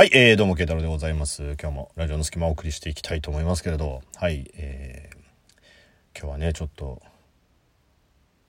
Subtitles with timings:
[0.00, 1.42] はい、えー、どうも、慶太郎でございます。
[1.60, 7.02] 今日もラジオの隙間をお送りしていきたいと思いますけれど、はい、えー、今日はね、ちょっと、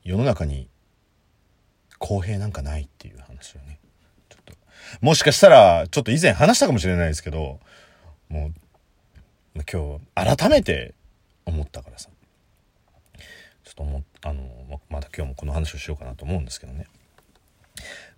[0.06, 0.70] 世の中に
[1.98, 3.80] 公平なんかないっていう話をね、
[4.30, 4.54] ちょっと、
[5.02, 7.60] もしかしたら、ちょっと以前話したかもしれないですけど、
[8.30, 8.54] も
[9.58, 10.94] う、今日、改めて
[11.46, 12.08] 思ったからさ、
[13.66, 16.88] ちょっと思あの、ままた今日もこの話をしようかなと思うんですけどね。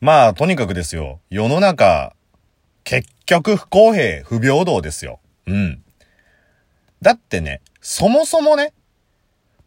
[0.02, 2.16] まあ、とにかくですよ、世の中、
[2.84, 5.20] 結局不公平、不平等ですよ。
[5.48, 5.84] うん。
[7.02, 8.74] だってね、そもそもね、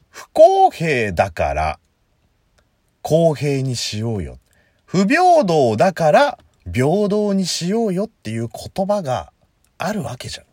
[0.09, 1.79] 不公平だから、
[3.03, 4.39] 公平にしようよ。
[4.85, 6.39] 不平等だから、
[6.73, 9.33] 平等にしようよっていう言葉が
[9.79, 10.47] あるわけじゃん。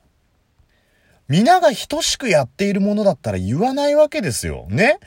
[1.29, 4.67] 皆が等しくやっているものだったら言わないわけですよ。
[4.69, 4.99] ね。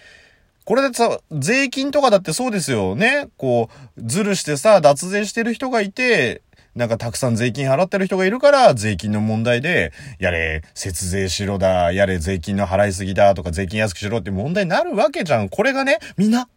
[0.64, 3.28] これだってさ、税金とかだってそうですよね。
[3.36, 6.42] こう、ずるしてさ、脱税してる人がいて、
[6.76, 15.48] なんかたくさん税金払ってる人がいるから、税金の問題で、やれ、節税しろだ、やれ、税金の払いすぎだとか、税金安くしろって問題になるわけじゃん。
[15.48, 16.50] これがね、みんな、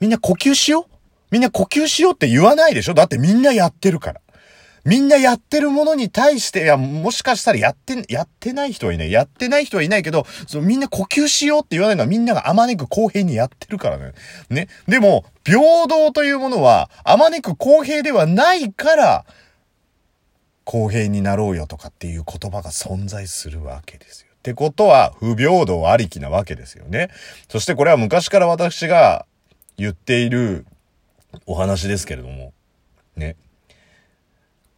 [0.00, 0.92] みんな呼吸しよう
[1.30, 4.20] みんな呼吸しようって言わないでしょだってみんなやってるから。
[4.84, 9.12] みんなやってるものに対して、いや、もしかしたらやって、やってない人はいない。
[9.12, 14.12] やってない人はいないけど、そのみんな呼吸しようって言わないのはみんながあまねく公平にやってるからね。
[14.50, 14.68] ね。
[14.88, 19.24] でも、平等というものは、あまねく公平ではないから、
[20.64, 24.28] 公平になろうよとかっていう言葉が存在するわけですよ。
[24.34, 27.08] ってことは、不平等ありきなわけですよね。
[27.48, 29.26] そしてこれは昔から私が
[29.76, 30.66] 言っている
[31.46, 32.52] お話ですけれども、
[33.16, 33.36] ね。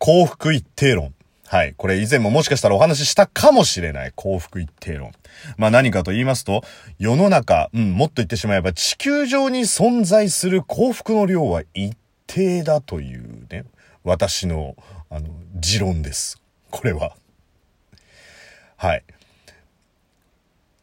[0.05, 1.15] 幸福一定論。
[1.47, 1.73] はい。
[1.79, 5.13] これ以前ももしかしたらお話ししたかもしれない幸福一定論。
[5.57, 6.61] まあ何かと言いますと、
[6.99, 11.97] 世の中、うん、もっと言ってしまえば地球上に存在する幸福の量は一
[12.27, 13.65] 定だというね、
[14.03, 14.77] 私の、
[15.09, 16.39] あの、持論です。
[16.71, 17.17] これは。
[18.77, 19.05] はい。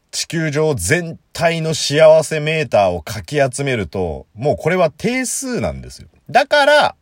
[0.09, 6.07] 地球上全体の幸せメーターをかき集めると、もうこれは定数なんですよ。
[6.27, 6.95] だから、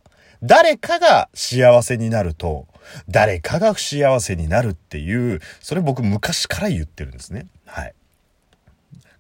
[0.44, 2.68] 誰かが幸せになると、
[3.10, 7.48] 誰かが不幸せになるっていう、それ僕昔から言ってるんですね。
[7.66, 7.94] はい。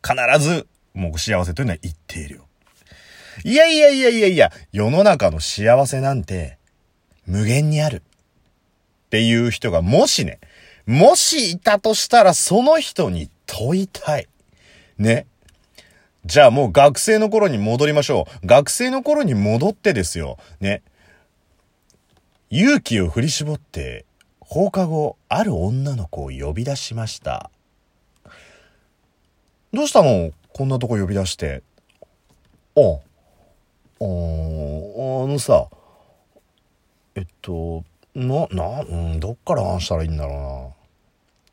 [0.01, 2.37] 必ず、もう幸せというのは一定量。
[3.43, 6.57] いやいやいやいやいや、世の中の幸せなんて、
[7.25, 8.01] 無限にある。
[9.07, 10.39] っていう人がもしね、
[10.85, 14.27] もしいたとしたらその人に問いたい。
[14.97, 15.25] ね。
[16.25, 18.47] じゃあもう学生の頃に戻りましょう。
[18.47, 20.37] 学生の頃に戻ってですよ。
[20.59, 20.83] ね。
[22.51, 24.05] 勇気を振り絞って、
[24.39, 27.51] 放課後、ある女の子を呼び出しました。
[29.71, 31.61] どうしたのこんなとこ呼び出して。
[32.75, 32.91] あ、あ
[34.01, 35.67] あのさ、
[37.13, 37.83] えっと、
[38.15, 40.73] な、な、うん、どっから話したらいいんだろ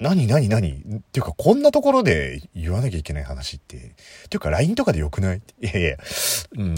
[0.01, 0.11] うな。
[0.15, 0.73] 何何何？
[0.73, 0.75] っ
[1.13, 3.77] ていうか、こんなところで言わなきゃいけない話って。
[3.77, 3.81] っ
[4.31, 5.43] ていうか、LINE とかでよくない？
[5.61, 5.97] いやいや、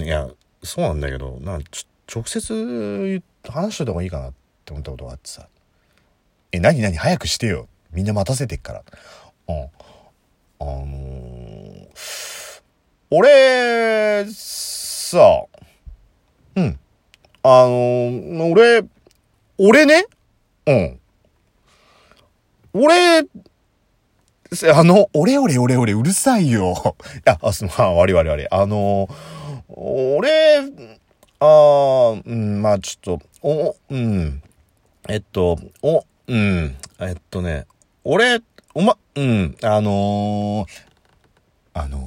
[0.05, 0.29] いや、
[0.65, 3.23] そうなんだけど、な、ちょ、直接
[3.53, 4.33] 話しといた方がいいかなっ
[4.65, 5.49] て思ったことがあってさ。
[6.53, 7.69] え、何何早くしてよ。
[7.93, 8.83] みんな待たせてっから。
[9.49, 9.71] うん。
[10.61, 11.89] あのー、
[13.11, 15.45] 俺、さ、
[16.57, 16.79] うん。
[17.43, 18.85] あのー、俺、
[19.59, 20.07] 俺ね？
[20.67, 21.01] うん。
[22.75, 23.21] 俺、
[24.73, 26.97] あの、俺俺俺俺うるさいよ。
[27.17, 28.47] いや、あ、す まん、悪い悪い悪い。
[28.51, 29.09] あの、
[29.69, 30.61] 俺、
[31.41, 34.43] あーうん、まあちょっと、お、うん。
[35.09, 36.77] えっと、お、うん。
[37.01, 37.67] えっとね、
[38.03, 38.41] 俺、
[38.75, 40.89] おま、うん、あのー
[41.75, 41.99] あの、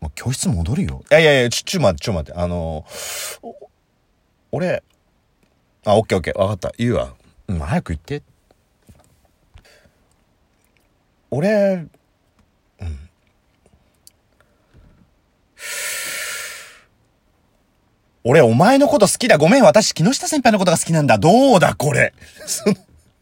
[0.00, 1.04] もう教室戻るよ。
[1.10, 2.38] いやいやいや、ちょ、ちょ待って、ちょ待って。
[2.38, 3.52] あのー
[4.50, 4.82] 俺、
[5.84, 6.72] あ、オッケーオッケー、わかった。
[6.78, 7.14] 言うわ。
[7.46, 8.22] うん、早く言って。
[11.30, 11.86] 俺、
[12.80, 13.08] うん。
[18.28, 19.38] 俺、お前のこと好きだ。
[19.38, 21.16] ごめん、私、木下先輩のことが好きなんだ。
[21.16, 22.12] どうだ、これ。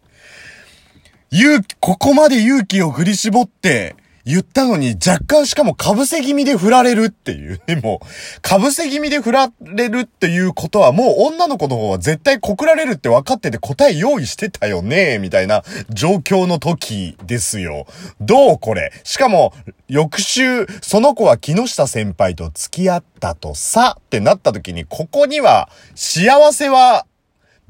[1.31, 3.94] 勇気、ここまで勇気を振り絞って、
[4.26, 7.61] 言ったのに若干しかも被せ気味で振られるっていう。
[7.67, 8.00] で も、
[8.44, 17.87] 被せ気味で振られるっていうことはもう女の子の方は絶対告られるって分かってて答え用意してたよねみたいな状況の時ですよ。
[18.20, 18.93] どうこれ？
[19.05, 19.55] しかも、
[19.88, 27.06] 翌週、その子は木下先輩と付き合ったとさってなった時に、ここには幸せは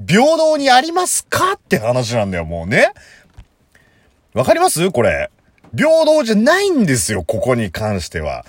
[0.07, 1.53] 平等にありますか？
[1.53, 2.89] って話なんだよ、もうね。
[4.33, 4.89] わかります？
[4.91, 5.29] これ。
[5.77, 8.45] 平等じゃないんですよ、ここに関しては。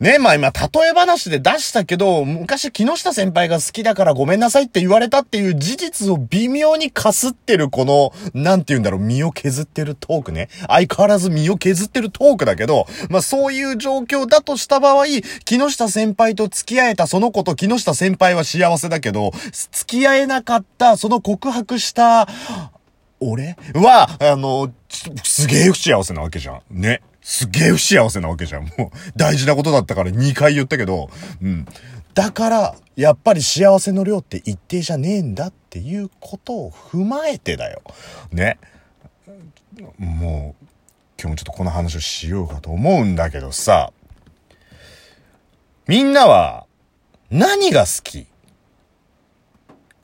[0.00, 10.48] ね、まあ今、例え話で出したけど、昔木下先輩が好きだからごめんなさいって言われたっていう事実を微妙にかすってるこの、なんて言うんだろう、身を削ってるトークね。
[10.68, 15.04] 相変わらず身を削ってるトークだけど、まあそういう状況だとした場合、
[15.44, 22.26] 木下先輩と付き合えたその子と木下先輩は幸せだけど、付き合えなかった、その告白した、
[23.20, 23.56] 俺？
[23.74, 24.72] は、あの、
[25.22, 26.62] すげえ不幸せなわけじゃん。
[26.70, 27.02] ね。
[27.22, 28.64] すげえ不幸せなわけじゃん。
[28.64, 31.10] もう、大事なことだったから2回言ったけど、
[31.42, 31.66] うん。
[32.14, 37.82] だから、やっぱり幸せの量って一定じゃねえんだっていうことを踏まえてだよ。
[38.32, 38.58] ね。
[39.98, 40.64] もう、
[41.18, 43.92] 今日もちょっとこの話をしようかと思うんだけどさ、
[45.86, 46.66] みんなは、
[47.30, 48.26] 何が好き？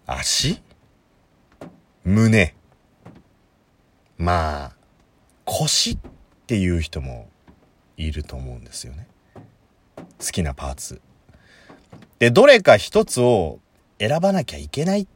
[0.06, 0.60] 足？
[2.04, 2.54] 胸？
[4.18, 4.72] まあ、
[5.44, 5.98] 腰っ
[6.46, 7.28] ていう人も
[7.96, 9.06] いると思うんですよね。
[9.96, 10.02] 好
[10.32, 11.00] きなパーツ。
[12.18, 13.58] で、どれか一つを
[13.98, 15.06] 選ばなきゃいけないっ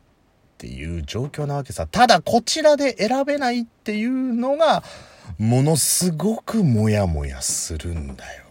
[0.58, 1.86] ていう状況なわけさ。
[1.86, 4.82] ただこちらで選べないっていうのが、
[5.38, 8.44] ものすごくモヤモヤするんだよ。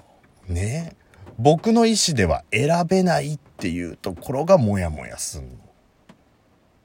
[0.48, 0.96] ね。
[1.38, 5.50] 僕の意思では選べないっていうところがモヤモヤすんの。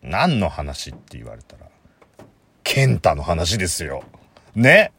[0.03, 1.64] 何の話って言われたら、
[2.65, 4.03] 健太の話ですよ。
[4.57, 4.91] ね？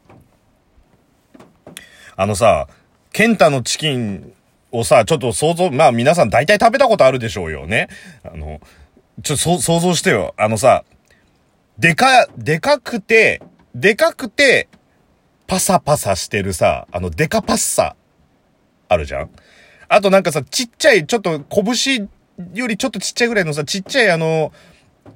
[2.16, 2.68] あのさ、
[3.12, 4.32] ケンタのチキン
[4.72, 7.88] をさ、ちょっと想像、まあ皆さん大体食べたことあるでしょうよね？
[8.24, 8.60] あの、
[9.22, 10.34] ちょっと想像してよ。
[10.38, 10.84] あのさ、
[11.78, 13.42] でか、でかくて、
[13.74, 14.68] でかくて、
[15.46, 17.96] パサパサしてるさ、あの、デカパッサ、
[18.88, 19.30] あるじゃん？
[19.88, 22.08] あとなんかさ、ちっちゃい、ちょっと拳
[22.54, 24.52] よりちょっとちっちゃいぐらいのさ、ちっちゃいあの、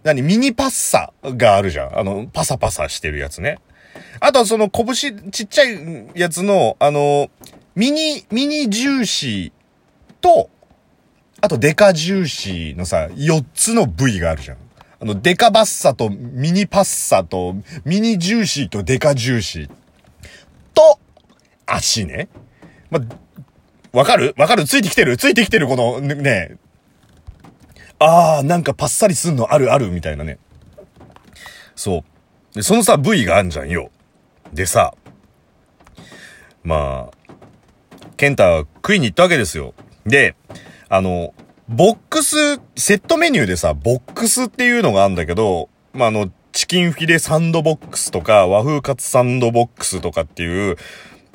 [0.03, 3.59] 何、ミニパッサがあるじゃんあの、パサパサしてるやつね。
[4.21, 7.31] あとはその拳ちっちゃいやつの、あの、
[7.75, 9.53] ミニ、ミニジューシー
[10.21, 10.51] と、
[11.41, 14.57] あとデカジューシーのさ、4つの部位があるじゃん。
[15.01, 19.71] あの、デカバッサとミニパッサとミニジューシーとデカジューシー
[20.75, 20.99] と、
[21.65, 22.29] 足ね。
[22.91, 23.01] ま、
[23.93, 24.35] わかる？
[24.37, 24.67] わかる？
[24.67, 25.17] ついてきてる？
[25.17, 25.67] ついてきてる？
[25.67, 26.59] この、ね、
[28.01, 30.39] あー、なんかパッサリすんのあるあるみたいなね。
[31.77, 32.55] そう。
[32.55, 33.91] で、そのさ、部位があんじゃんよ。
[34.53, 34.95] でさ、
[36.65, 39.75] まあ、ケンタ食いに行ったわけですよ。
[40.07, 40.35] で、
[40.89, 41.35] あの、
[41.69, 50.77] ボックス、セットメニューでさ、ボックスっていうのがあるんだけど、まあ、あの、チキンフィレサンドボックスとか、和風カツサンドボックスとかっていう、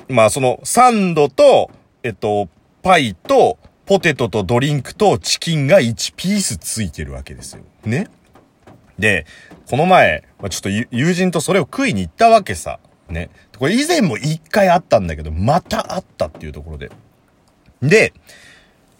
[0.08, 1.70] まあ、その、サンドと、
[2.02, 2.48] えっと、
[2.82, 7.62] パイと、ポテトとドリンクとチキンが1ピースついてるわけですよ。
[7.84, 8.08] ね？
[8.98, 9.26] で、
[9.70, 12.80] この前、ま、ちょっと友人とそれを食いに行ったわけさ。
[13.08, 13.30] ね？
[13.58, 16.90] これ以前も一回あったんだけど、またあったっていうところで。
[17.80, 18.12] で、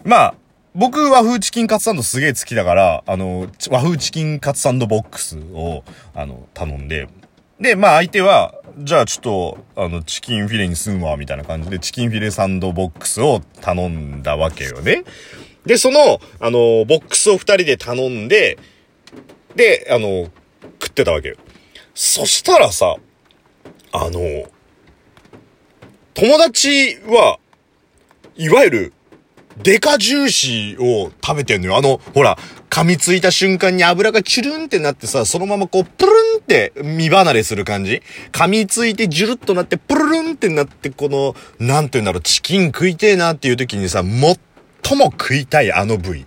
[0.05, 0.35] まあ、
[0.73, 7.09] 僕和風チキンカツサンドすげえ好きだから、あの、和風チキンカツサンドボックスを、あの、頼んで、
[7.59, 15.03] で、まあ相手は、じゃあちょっと、あの、チキンフィレにすんわ、みたいな感じで、チキンフィレサンドボックスを頼んだわけよね。
[15.65, 18.57] で、その、あの、ボックスを二人で頼んで、
[19.55, 20.29] で、あの、
[20.79, 21.35] 食ってたわけよ。
[21.95, 22.95] そしたらさ、
[23.91, 24.45] あの、
[26.13, 27.39] 友達は、
[28.35, 28.93] いわゆる、
[29.63, 31.77] デカジューシーを食べてんのよ。
[31.77, 32.37] あの、ほら、
[32.69, 38.01] 噛みついた瞬間に油がチュルンってなってさ、そのままこう、プルンって身離れする感じ？
[38.31, 46.25] 噛みついてジュルッとなって、プルルンってなって、この、なんて言うんだろう、チキン食いてえなっていう時にさ、最も食いたいあの部位。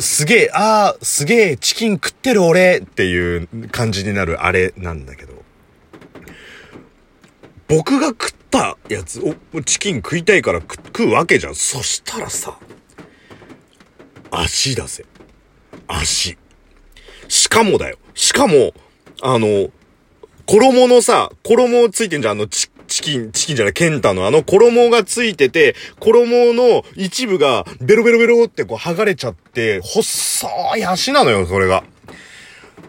[0.00, 5.34] すげえ、ああ、すげえ、チキン食ってる俺っていう感じになるあれなんだけど。
[7.68, 9.20] 僕が食ったやつ、
[9.52, 11.54] お、チキン食いたいから食うわけじゃん。
[11.54, 12.58] そしたらさ、
[14.30, 15.04] 足だぜ。
[15.86, 16.36] 足。
[17.28, 17.98] しかもだよ。
[18.14, 18.72] しかも、
[19.22, 19.70] あの、
[20.46, 22.32] 衣のさ、衣ついてんじゃん。
[22.32, 31.84] あのチ、チキン、チキンじゃない、ケンタのあの衣がついてて、衣の一部がベロベロベロってこう剥がれちゃって、細い足なのよ、それが。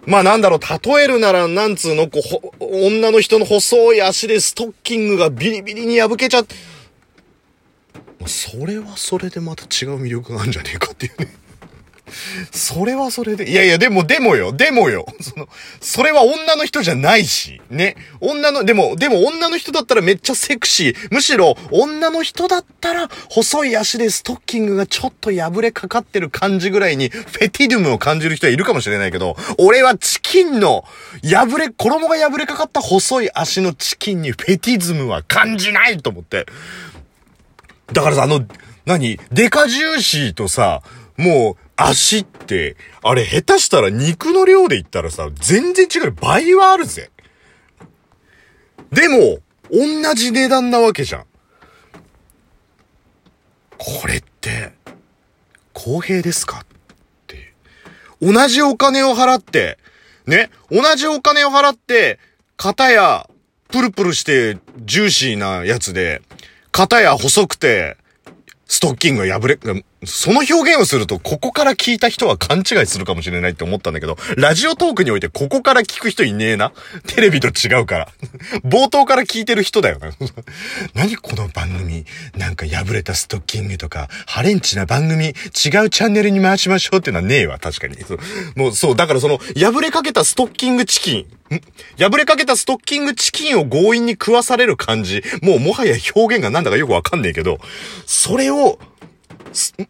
[0.05, 2.21] まあなんだろう、例えるなら、なんつうの、こ
[2.59, 6.55] う、女の人の細い足でストッキングがビリビリに破けちゃって、
[8.25, 11.33] それはそれでまた違う魅力があるんじゃねえかっていうね。
[12.51, 13.49] それはそれで。
[13.49, 15.05] いやいや、でも、でもよ、でもよ。
[15.19, 15.47] その、
[15.81, 17.61] それは女の人じゃないし。
[17.69, 17.95] ね。
[18.21, 20.95] 女の、でも、でも女の人だったらめっちゃセクシー。
[21.11, 30.85] むしろ、女の人だったら、細い足でストッキングがちょっと破れかかってる感じぐらいに、フェティドゥムを感じる人はいるかもしれないけど、俺はチキンの、
[31.23, 36.45] 破れ、衣が破れかかった細い足のチキンにフェティズムは感じないと思って。
[37.93, 38.45] だからさ、あの、
[38.85, 39.19] 何？
[39.31, 40.81] デカジューシーとさ、
[41.17, 46.11] もう、足って、あれ下手したら肉の量で言ったらさ、全然違う。
[46.11, 47.11] 倍はあるぜ。
[48.91, 49.39] でも、
[49.69, 51.25] 同じ値段なわけじゃん。
[53.77, 54.73] これって、
[55.73, 56.61] 公平ですか？
[56.61, 56.65] っ
[57.27, 57.53] て。
[58.21, 59.77] 同じお金を払って、
[60.25, 62.19] ね、同じお金を払って、
[62.57, 63.29] 型や、
[63.69, 66.21] プルプルしてジューシーなやつで、
[66.71, 67.97] 肩や細くて、
[68.65, 69.59] ストッキングが破れ、
[70.05, 76.71] その表現をすると、ここから聞いた人は勘違いするかもしれないって思ったんだけど、ラジオトークにおいてここから聞く人いねえな？
[77.07, 78.09] テレビと違うから。
[78.63, 80.11] 冒頭から聞いてる人だよな。
[80.93, 82.05] 何この番組、
[82.37, 87.97] なんか破れたストッキングとか、ハレンチな番組、違うチャンネルに回しましょうってのはねえわ、確かに。
[88.55, 91.25] もうそう、だからその、破れかけたストッキングチキン、
[91.97, 95.23] 破れかけたストッキングチキンを強引に食わされる感じ。
[95.41, 97.59] もうもはや表現がなんだかよくわかんねえけど、
[98.05, 98.77] それを、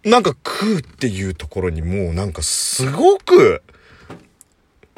[0.04, 3.62] なんか食うっていうところにもうなんかすごく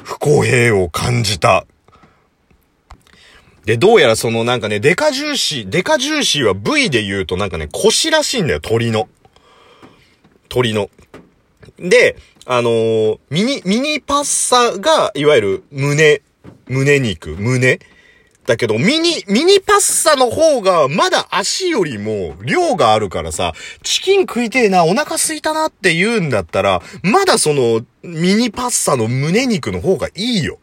[0.02, 1.66] 不公平を感じた。
[3.64, 9.08] で、どうやらそのなんかね、デカジューシー、デカジューシーは部位で言うとなんかね、腰らしいんだよ、鳥の。
[10.48, 10.90] 鳥の。
[11.78, 16.22] で、あのー、ミニ、ミニパッサが、いわゆる胸、
[16.68, 17.78] 胸肉、胸
[18.50, 23.52] だけど、ミニ、ミニパッサの方が、まだ足よりも量があるからさ、
[23.84, 30.58] チキン食いてえな、お腹空いたなって言うんだったら、まだその、ミニパッサの胸肉の方がいいよ。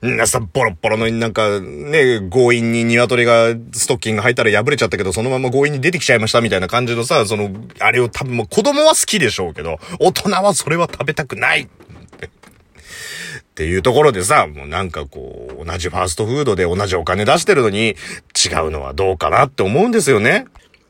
[0.00, 7.50] なさ、ボロボロのなんか、ね、強引に鶏がストッキング履いたら破れちゃったけど、そのまま強引に出てきちゃいましたみたいな感じのさ、その、
[7.80, 11.68] あれを多分子供は好きでしょうけど、大人はそれは食べたくない
[13.52, 20.46] っていうところでさ、もうなんかこう、同じファーストフードで同じお金出してるのに、違うのはどうかなって思うんですよね。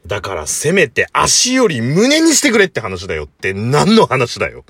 [0.06, 4.64] だからせめて足より胸にしてくれって話だよって何の話だよ。